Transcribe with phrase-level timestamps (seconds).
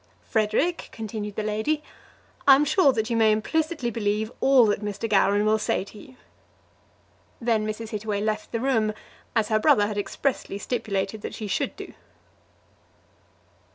[0.23, 1.83] "Frederic," continued the lady,
[2.47, 5.07] "I am sure that you may implicitly believe all that Mr.
[5.07, 6.15] Gowran will say to you."
[7.39, 7.89] Then Mrs.
[7.89, 8.95] Hittaway left the room,
[9.35, 11.93] as her brother had expressly stipulated that she should do.